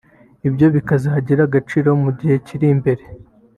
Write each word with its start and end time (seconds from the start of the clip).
Ibyo 0.47 0.67
bikazagira 0.75 1.41
agaciro 1.47 1.89
mu 2.03 2.11
gihe 2.19 2.35
kiri 2.45 2.67
imbere 2.75 3.03